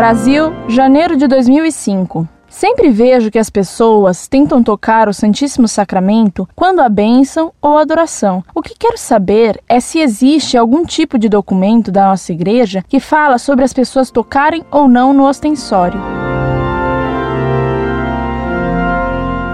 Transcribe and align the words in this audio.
Brasil, 0.00 0.50
janeiro 0.66 1.14
de 1.14 1.28
2005. 1.28 2.26
Sempre 2.48 2.88
vejo 2.88 3.30
que 3.30 3.38
as 3.38 3.50
pessoas 3.50 4.26
tentam 4.26 4.62
tocar 4.62 5.10
o 5.10 5.12
Santíssimo 5.12 5.68
Sacramento 5.68 6.48
quando 6.56 6.80
há 6.80 6.88
bênção 6.88 7.52
ou 7.60 7.76
adoração. 7.76 8.42
O 8.54 8.62
que 8.62 8.74
quero 8.78 8.96
saber 8.96 9.60
é 9.68 9.78
se 9.78 9.98
existe 9.98 10.56
algum 10.56 10.86
tipo 10.86 11.18
de 11.18 11.28
documento 11.28 11.92
da 11.92 12.08
nossa 12.08 12.32
igreja 12.32 12.82
que 12.88 12.98
fala 12.98 13.36
sobre 13.36 13.62
as 13.62 13.74
pessoas 13.74 14.10
tocarem 14.10 14.64
ou 14.70 14.88
não 14.88 15.12
no 15.12 15.28
ostensório. 15.28 16.00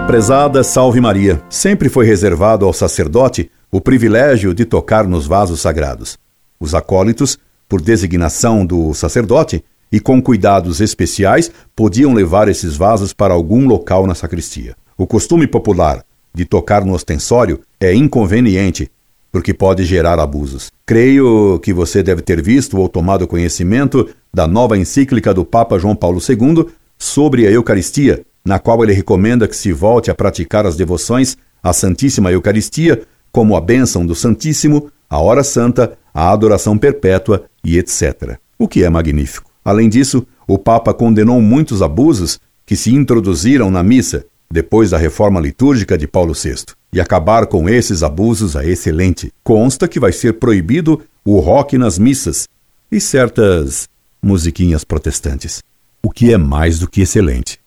Prezada 0.07 0.63
Salve 0.63 1.01
Maria, 1.01 1.43
sempre 1.49 1.89
foi 1.89 2.05
reservado 2.05 2.65
ao 2.65 2.71
sacerdote 2.71 3.51
o 3.69 3.81
privilégio 3.81 4.53
de 4.53 4.63
tocar 4.63 5.05
nos 5.05 5.27
vasos 5.27 5.59
sagrados. 5.59 6.17
Os 6.57 6.73
acólitos, 6.73 7.37
por 7.67 7.81
designação 7.81 8.65
do 8.65 8.93
sacerdote, 8.93 9.61
e 9.91 9.99
com 9.99 10.21
cuidados 10.21 10.81
especiais 10.81 11.51
podiam 11.75 12.13
levar 12.13 12.47
esses 12.47 12.75
vasos 12.75 13.13
para 13.13 13.33
algum 13.33 13.67
local 13.67 14.05
na 14.05 14.15
sacristia. 14.15 14.75
O 14.97 15.05
costume 15.05 15.47
popular 15.47 16.03
de 16.33 16.45
tocar 16.45 16.85
no 16.85 16.93
ostensório 16.93 17.61
é 17.79 17.93
inconveniente, 17.93 18.91
porque 19.31 19.53
pode 19.53 19.85
gerar 19.85 20.19
abusos. 20.19 20.71
Creio 20.85 21.59
que 21.59 21.73
você 21.73 22.01
deve 22.01 22.21
ter 22.21 22.41
visto 22.41 22.77
ou 22.77 22.87
tomado 22.87 23.27
conhecimento 23.27 24.09
da 24.33 24.47
nova 24.47 24.77
encíclica 24.77 25.33
do 25.33 25.45
Papa 25.45 25.77
João 25.77 25.95
Paulo 25.95 26.19
II 26.19 26.67
sobre 26.97 27.47
a 27.47 27.51
Eucaristia, 27.51 28.23
na 28.45 28.59
qual 28.59 28.83
ele 28.83 28.93
recomenda 28.93 29.47
que 29.47 29.55
se 29.55 29.71
volte 29.71 30.09
a 30.09 30.15
praticar 30.15 30.65
as 30.65 30.75
devoções 30.75 31.37
à 31.61 31.73
Santíssima 31.73 32.31
Eucaristia, 32.31 33.03
como 33.31 33.55
a 33.55 33.61
bênção 33.61 34.05
do 34.05 34.15
Santíssimo, 34.15 34.89
a 35.09 35.19
hora 35.19 35.43
santa, 35.43 35.97
a 36.13 36.31
adoração 36.31 36.77
perpétua 36.77 37.45
e 37.63 37.77
etc. 37.77 38.37
O 38.57 38.67
que 38.67 38.83
é 38.83 38.89
magnífico. 38.89 39.46
Além 39.67 39.89
disso, 39.89 40.25
o 40.47 40.57
Papa 40.57 40.93
condenou 40.93 41.41
muitos 41.41 41.81
abusos 41.81 42.39
que 42.65 42.73
se 42.73 42.95
introduziram 42.95 43.69
na 43.69 43.83
missa 43.83 44.25
depois 44.49 44.91
da 44.91 44.97
reforma 44.97 45.41
litúrgica 45.41 45.97
de 45.97 46.07
Paulo 46.07 46.33
VI. 46.33 46.67
E 46.93 47.01
acabar 47.01 47.47
com 47.47 47.67
esses 47.67 48.01
abusos 48.01 48.55
é 48.55 48.65
excelente. 48.65 49.29
Consta 49.43 49.85
que 49.85 49.99
vai 49.99 50.13
ser 50.13 50.39
proibido 50.39 51.01
o 51.25 51.39
rock 51.39 51.77
nas 51.77 51.99
missas 51.99 52.47
e 52.89 53.01
certas 53.01 53.89
musiquinhas 54.23 54.85
protestantes. 54.85 55.61
O 56.01 56.11
que 56.11 56.31
é 56.31 56.37
mais 56.37 56.79
do 56.79 56.87
que 56.87 57.01
excelente. 57.01 57.59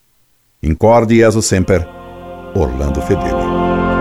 Incorde 0.63 1.17
Jesus 1.17 1.45
Semper, 1.45 1.87
Orlando 2.55 3.03
Fedeli. 3.03 4.00